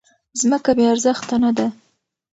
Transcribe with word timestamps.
ځمکه 0.41 0.71
بې 0.77 0.85
ارزښته 0.91 1.35
نه 1.43 1.51
ده. 1.57 1.67